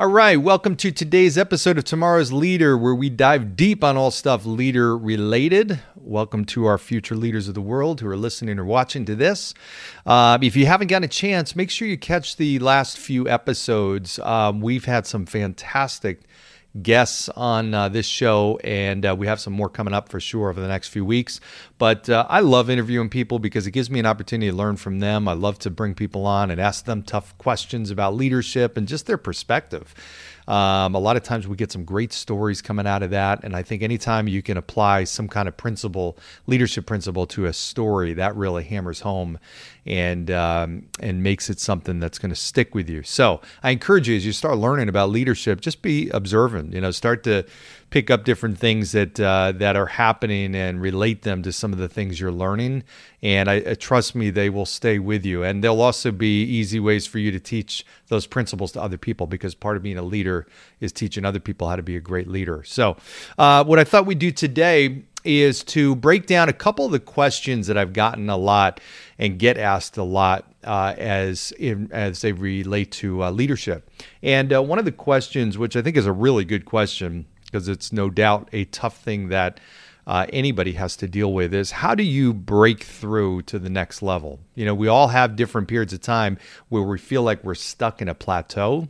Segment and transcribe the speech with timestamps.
[0.00, 4.10] All right, welcome to today's episode of Tomorrow's Leader, where we dive deep on all
[4.10, 5.78] stuff leader related.
[5.94, 9.52] Welcome to our future leaders of the world who are listening or watching to this.
[10.06, 14.18] Uh, if you haven't gotten a chance, make sure you catch the last few episodes.
[14.20, 16.22] Um, we've had some fantastic
[16.80, 20.48] guests on uh, this show, and uh, we have some more coming up for sure
[20.48, 21.40] over the next few weeks.
[21.80, 24.98] But uh, I love interviewing people because it gives me an opportunity to learn from
[24.98, 25.26] them.
[25.26, 29.06] I love to bring people on and ask them tough questions about leadership and just
[29.06, 29.94] their perspective.
[30.46, 33.44] Um, a lot of times we get some great stories coming out of that.
[33.44, 37.52] And I think anytime you can apply some kind of principle, leadership principle to a
[37.54, 39.38] story, that really hammers home
[39.86, 43.02] and um, and makes it something that's going to stick with you.
[43.04, 46.74] So I encourage you as you start learning about leadership, just be observant.
[46.74, 47.46] You know, start to
[47.90, 51.78] pick up different things that uh, that are happening and relate them to some of
[51.78, 52.84] the things you're learning.
[53.22, 55.42] And I, uh, trust me, they will stay with you.
[55.42, 59.26] And there'll also be easy ways for you to teach those principles to other people
[59.26, 60.46] because part of being a leader
[60.80, 62.62] is teaching other people how to be a great leader.
[62.64, 62.96] So,
[63.38, 67.00] uh, what I thought we'd do today is to break down a couple of the
[67.00, 68.80] questions that I've gotten a lot
[69.18, 73.90] and get asked a lot uh, as in, as they relate to uh, leadership.
[74.22, 77.68] And uh, one of the questions, which I think is a really good question, because
[77.68, 79.58] it's no doubt a tough thing that
[80.06, 84.02] uh, anybody has to deal with is how do you break through to the next
[84.02, 84.40] level?
[84.54, 86.38] You know, we all have different periods of time
[86.68, 88.88] where we feel like we're stuck in a plateau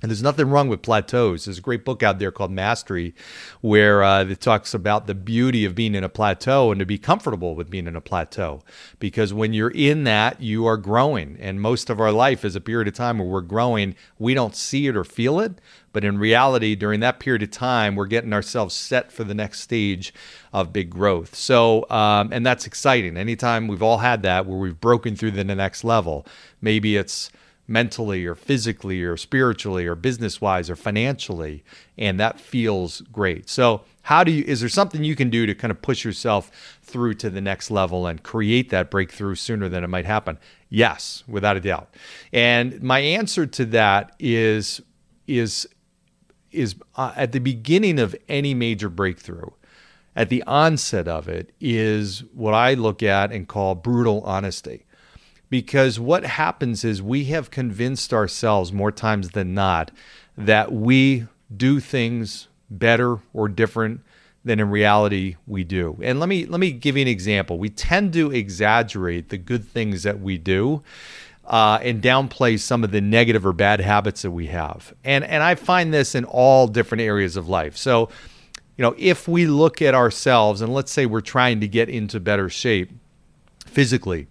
[0.00, 1.44] and there's nothing wrong with plateaus.
[1.44, 3.14] There's a great book out there called Mastery,
[3.60, 6.98] where uh, it talks about the beauty of being in a plateau and to be
[6.98, 8.62] comfortable with being in a plateau.
[9.00, 11.36] Because when you're in that, you are growing.
[11.40, 13.96] And most of our life is a period of time where we're growing.
[14.20, 15.60] We don't see it or feel it.
[15.92, 19.60] But in reality, during that period of time, we're getting ourselves set for the next
[19.60, 20.14] stage
[20.52, 21.34] of big growth.
[21.34, 23.16] So, um, and that's exciting.
[23.16, 26.24] Anytime we've all had that where we've broken through to the next level,
[26.60, 27.32] maybe it's
[27.68, 31.62] mentally or physically or spiritually or business wise or financially
[31.98, 33.48] and that feels great.
[33.48, 36.50] So how do you is there something you can do to kind of push yourself
[36.82, 40.38] through to the next level and create that breakthrough sooner than it might happen?
[40.70, 41.94] Yes without a doubt.
[42.32, 44.80] And my answer to that is
[45.26, 45.68] is
[46.50, 49.50] is uh, at the beginning of any major breakthrough
[50.16, 54.84] at the onset of it is what i look at and call brutal honesty
[55.50, 59.90] because what happens is we have convinced ourselves more times than not
[60.36, 64.00] that we do things better or different
[64.44, 65.98] than in reality we do.
[66.02, 67.58] And let me let me give you an example.
[67.58, 70.82] We tend to exaggerate the good things that we do.
[71.44, 74.92] Uh, and downplay some of the negative or bad habits that we have.
[75.02, 77.74] And and I find this in all different areas of life.
[77.74, 78.10] So,
[78.76, 82.20] you know, if we look at ourselves and let's say we're trying to get into
[82.20, 82.90] better shape
[83.64, 84.26] physically,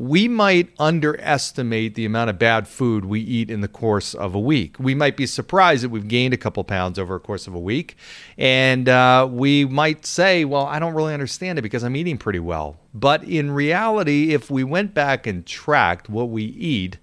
[0.00, 4.40] we might underestimate the amount of bad food we eat in the course of a
[4.40, 4.78] week.
[4.78, 7.60] We might be surprised that we've gained a couple pounds over a course of a
[7.60, 7.98] week.
[8.38, 12.38] And uh, we might say, well, I don't really understand it because I'm eating pretty
[12.38, 12.78] well.
[12.94, 16.96] But in reality, if we went back and tracked what we eat,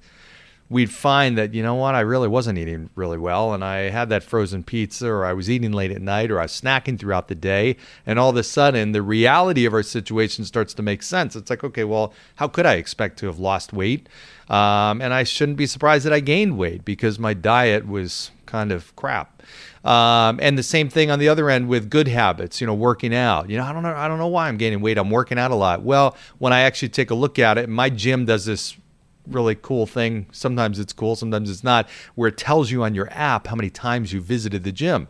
[0.69, 4.09] we'd find that you know what I really wasn't eating really well and I had
[4.09, 7.28] that frozen pizza or I was eating late at night or I was snacking throughout
[7.28, 11.03] the day and all of a sudden the reality of our situation starts to make
[11.03, 14.09] sense it's like okay well how could I expect to have lost weight
[14.50, 18.72] um, and I shouldn't be surprised that I gained weight because my diet was kind
[18.72, 19.41] of crap
[19.83, 23.16] um, and the same thing on the other end with good habits, you know, working
[23.16, 23.50] out.
[23.50, 24.97] You know, I don't know, I don't know why I'm gaining weight.
[24.97, 25.81] I'm working out a lot.
[25.81, 28.75] Well, when I actually take a look at it, my gym does this
[29.29, 30.27] really cool thing.
[30.31, 33.69] Sometimes it's cool, sometimes it's not, where it tells you on your app how many
[33.69, 35.07] times you visited the gym.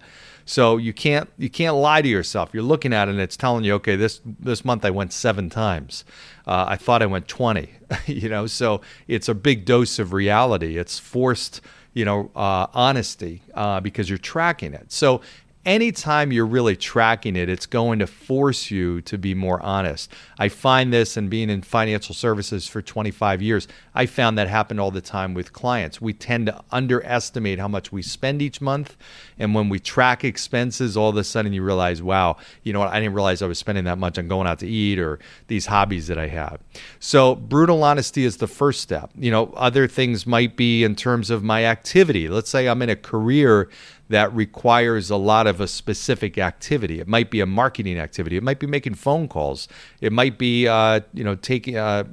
[0.47, 2.51] So you can't you can't lie to yourself.
[2.53, 5.49] You're looking at it and it's telling you, okay, this this month I went seven
[5.49, 6.05] times.
[6.47, 7.69] Uh, I thought I went 20.
[8.05, 8.79] you know, so
[9.09, 10.77] it's a big dose of reality.
[10.77, 11.59] It's forced,
[11.93, 14.89] you know, uh, honesty uh, because you're tracking it.
[14.93, 15.19] So
[15.67, 20.11] anytime you're really tracking it, it's going to force you to be more honest.
[20.39, 24.79] I find this and being in financial services for 25 years, I found that happen
[24.79, 25.99] all the time with clients.
[25.99, 28.95] We tend to underestimate how much we spend each month.
[29.37, 32.93] And when we track expenses, all of a sudden you realize, wow, you know what?
[32.93, 35.65] I didn't realize I was spending that much on going out to eat or these
[35.65, 36.61] hobbies that I have.
[36.99, 39.11] So, brutal honesty is the first step.
[39.17, 42.29] You know, other things might be in terms of my activity.
[42.29, 43.69] Let's say I'm in a career
[44.09, 46.99] that requires a lot of a specific activity.
[46.99, 48.37] It might be a marketing activity.
[48.37, 49.67] It might be making phone calls.
[50.01, 52.03] It might be uh, you know taking uh,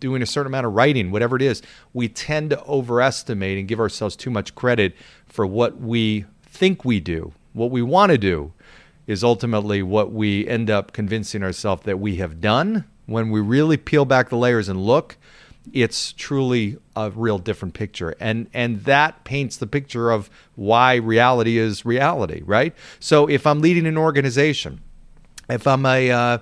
[0.00, 1.10] doing a certain amount of writing.
[1.10, 1.62] Whatever it is,
[1.92, 4.94] we tend to overestimate and give ourselves too much credit
[5.26, 7.32] for what we think we do.
[7.52, 8.52] What we want to do
[9.06, 12.84] is ultimately what we end up convincing ourselves that we have done.
[13.06, 15.18] When we really peel back the layers and look,
[15.72, 18.14] it's truly a real different picture.
[18.20, 22.74] And and that paints the picture of why reality is reality right?
[23.00, 24.80] So if i'm leading an organization
[25.48, 26.38] if i'm a uh,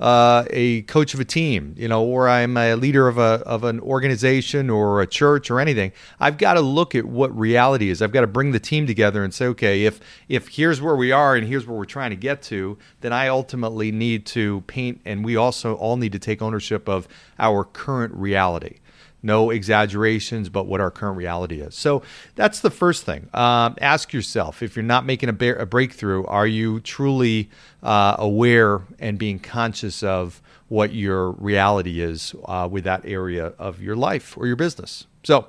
[0.00, 3.64] uh, a coach of a team, you know, or I'm a leader of a of
[3.64, 8.02] an organization or a church or anything, I've got to look at what reality is.
[8.02, 11.12] I've got to bring the team together and say, okay, if if here's where we
[11.12, 15.00] are and here's where we're trying to get to, then I ultimately need to paint,
[15.04, 17.06] and we also all need to take ownership of
[17.38, 18.78] our current reality
[19.24, 21.74] no exaggerations, but what our current reality is.
[21.74, 22.02] So
[22.34, 23.30] that's the first thing.
[23.32, 27.50] Um, ask yourself if you're not making a, ba- a breakthrough, are you truly
[27.82, 33.80] uh, aware and being conscious of what your reality is uh, with that area of
[33.82, 35.06] your life or your business?
[35.24, 35.48] So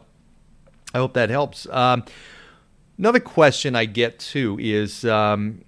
[0.94, 1.68] I hope that helps.
[1.70, 2.06] Um,
[2.98, 5.66] another question I get too is um,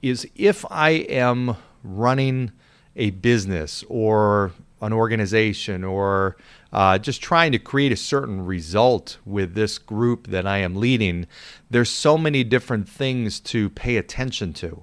[0.00, 2.52] is if I am running
[2.96, 6.36] a business or an organization or
[6.72, 11.26] uh, just trying to create a certain result with this group that I am leading,
[11.70, 14.82] there's so many different things to pay attention to,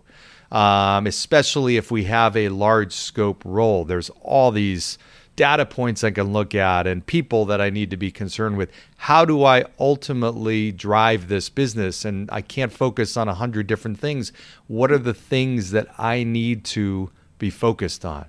[0.51, 3.85] um, especially if we have a large scope role.
[3.85, 4.97] There's all these
[5.37, 8.71] data points I can look at and people that I need to be concerned with.
[8.97, 12.03] How do I ultimately drive this business?
[12.03, 14.33] And I can't focus on a hundred different things.
[14.65, 18.25] What are the things that I need to be focused on?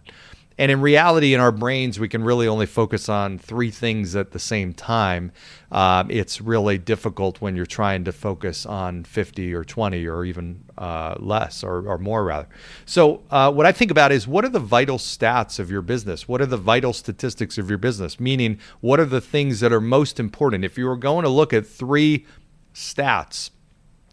[0.59, 4.33] And in reality, in our brains, we can really only focus on three things at
[4.33, 5.31] the same time.
[5.71, 10.65] Um, it's really difficult when you're trying to focus on 50 or 20 or even
[10.77, 12.49] uh, less or, or, more, rather.
[12.87, 16.27] So, uh, what I think about is what are the vital stats of your business?
[16.27, 18.19] What are the vital statistics of your business?
[18.19, 20.65] Meaning, what are the things that are most important?
[20.65, 22.27] If you were going to look at three
[22.75, 23.51] stats,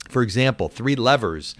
[0.09, 1.55] for example, three levers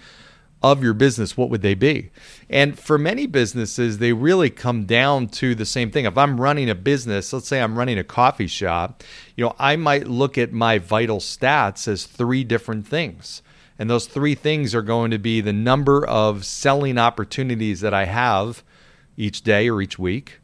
[0.62, 2.10] of your business, what would they be?
[2.48, 6.06] And for many businesses, they really come down to the same thing.
[6.06, 9.02] If I'm running a business, let's say I'm running a coffee shop,
[9.36, 13.42] you know, I might look at my vital stats as three different things.
[13.78, 18.06] And those three things are going to be the number of selling opportunities that I
[18.06, 18.64] have
[19.16, 20.40] each day or each week.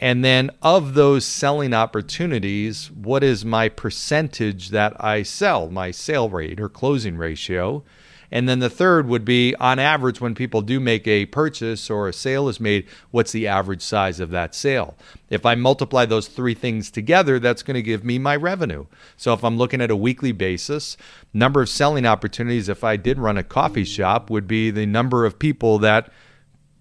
[0.00, 6.30] And then of those selling opportunities, what is my percentage that I sell, my sale
[6.30, 7.82] rate or closing ratio?
[8.30, 12.08] And then the third would be on average, when people do make a purchase or
[12.08, 14.96] a sale is made, what's the average size of that sale?
[15.30, 18.86] If I multiply those three things together, that's going to give me my revenue.
[19.16, 20.96] So if I'm looking at a weekly basis,
[21.32, 25.24] number of selling opportunities, if I did run a coffee shop, would be the number
[25.24, 26.12] of people that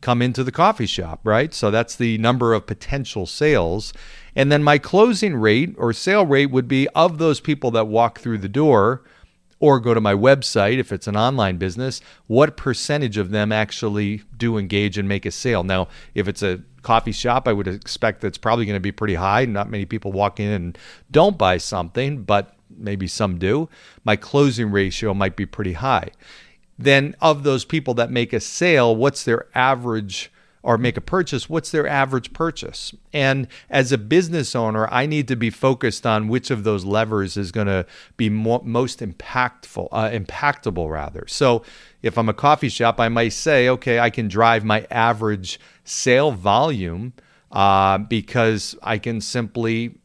[0.01, 1.53] come into the coffee shop, right?
[1.53, 3.93] So that's the number of potential sales.
[4.35, 8.19] And then my closing rate or sale rate would be of those people that walk
[8.19, 9.03] through the door
[9.59, 14.21] or go to my website if it's an online business, what percentage of them actually
[14.35, 15.63] do engage and make a sale?
[15.63, 19.15] Now, if it's a coffee shop, I would expect that's probably going to be pretty
[19.15, 19.45] high.
[19.45, 20.77] Not many people walk in and
[21.11, 23.67] don't buy something, but maybe some do.
[24.03, 26.11] My closing ratio might be pretty high.
[26.79, 30.31] Then, of those people that make a sale, what's their average?
[30.63, 32.93] Or make a purchase, what's their average purchase?
[33.13, 37.37] And as a business owner, I need to be focused on which of those levers
[37.37, 37.85] is going to
[38.17, 41.25] be mo- most impactful, uh, impactable rather.
[41.27, 41.63] So
[42.01, 46.31] if I'm a coffee shop, I might say, okay, I can drive my average sale
[46.31, 47.13] volume
[47.51, 49.99] uh, because I can simply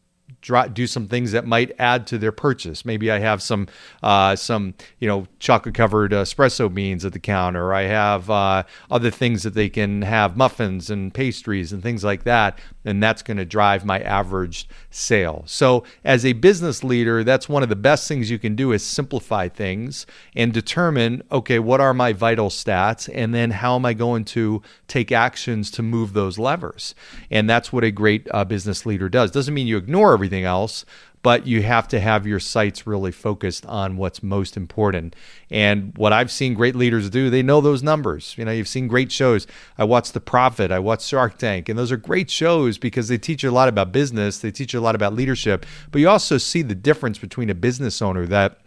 [0.72, 2.84] do some things that might add to their purchase.
[2.84, 3.68] Maybe I have some
[4.02, 7.72] uh, some you know chocolate covered espresso beans at the counter.
[7.72, 12.25] I have uh, other things that they can have muffins and pastries and things like
[12.25, 15.44] that, and that's going to drive my average sale.
[15.46, 18.84] So as a business leader, that's one of the best things you can do is
[18.84, 23.94] simplify things and determine okay what are my vital stats, and then how am I
[23.94, 26.94] going to take actions to move those levers.
[27.30, 29.30] And that's what a great uh, business leader does.
[29.30, 30.84] Doesn't mean you ignore everything everything else,
[31.22, 35.14] but you have to have your sights really focused on what's most important.
[35.50, 38.34] And what I've seen great leaders do, they know those numbers.
[38.36, 39.46] You know, you've seen great shows.
[39.78, 43.18] I watched The Profit, I watched Shark Tank, and those are great shows because they
[43.18, 46.08] teach you a lot about business, they teach you a lot about leadership, but you
[46.08, 48.58] also see the difference between a business owner that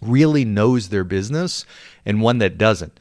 [0.00, 1.64] really knows their business
[2.04, 2.98] and one that doesn't.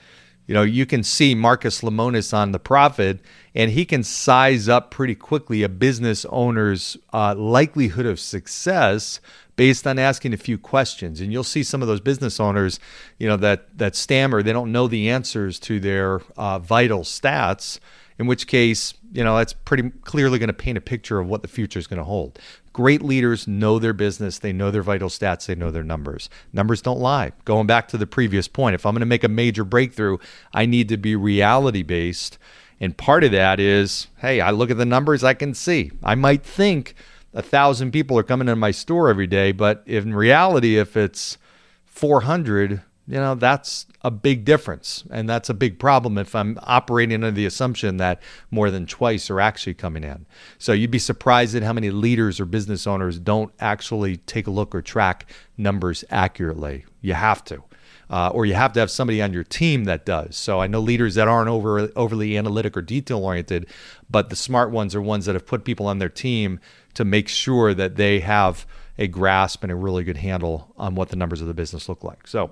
[0.48, 3.19] You know, you can see Marcus Lemonis on The Profit,
[3.55, 9.21] and he can size up pretty quickly a business owner's uh, likelihood of success
[9.55, 11.21] based on asking a few questions.
[11.21, 12.79] And you'll see some of those business owners,
[13.19, 14.41] you know, that that stammer.
[14.41, 17.79] They don't know the answers to their uh, vital stats.
[18.21, 21.41] In which case, you know, that's pretty clearly going to paint a picture of what
[21.41, 22.37] the future is going to hold.
[22.71, 26.29] Great leaders know their business, they know their vital stats, they know their numbers.
[26.53, 27.31] Numbers don't lie.
[27.45, 30.19] Going back to the previous point, if I'm going to make a major breakthrough,
[30.53, 32.37] I need to be reality based.
[32.79, 35.91] And part of that is, hey, I look at the numbers, I can see.
[36.03, 36.93] I might think
[37.33, 41.39] a thousand people are coming in my store every day, but in reality, if it's
[41.87, 45.03] 400, you know, that's a big difference.
[45.11, 49.29] And that's a big problem if I'm operating under the assumption that more than twice
[49.29, 50.25] are actually coming in.
[50.57, 54.51] So you'd be surprised at how many leaders or business owners don't actually take a
[54.51, 56.85] look or track numbers accurately.
[57.01, 57.61] You have to.
[58.09, 60.37] Uh, or you have to have somebody on your team that does.
[60.37, 63.67] So I know leaders that aren't over, overly analytic or detail oriented,
[64.09, 66.61] but the smart ones are ones that have put people on their team
[66.93, 68.65] to make sure that they have
[68.97, 72.03] a grasp and a really good handle on what the numbers of the business look
[72.03, 72.27] like.
[72.27, 72.51] So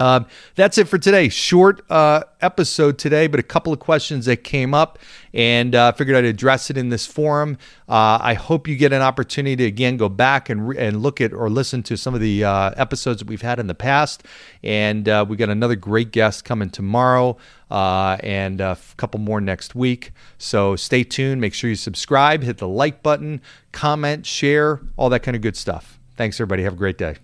[0.00, 1.28] um, that's it for today.
[1.28, 4.98] Short uh, episode today, but a couple of questions that came up,
[5.34, 7.58] and uh, figured I'd address it in this forum.
[7.86, 11.20] Uh, I hope you get an opportunity to again go back and re- and look
[11.20, 14.24] at or listen to some of the uh, episodes that we've had in the past.
[14.64, 17.36] And uh, we got another great guest coming tomorrow,
[17.70, 20.12] uh, and a couple more next week.
[20.38, 21.42] So stay tuned.
[21.42, 23.42] Make sure you subscribe, hit the like button,
[23.72, 25.98] comment, share, all that kind of good stuff.
[26.16, 26.62] Thanks, everybody.
[26.62, 27.16] Have a great day.